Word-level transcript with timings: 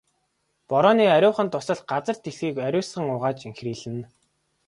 Борооны 0.69 1.05
ариухан 1.15 1.47
дусал 1.53 1.79
газар 1.91 2.17
дэлхийг 2.23 2.55
ариусган 2.67 3.03
угааж 3.15 3.39
энхрийлнэ. 3.49 4.03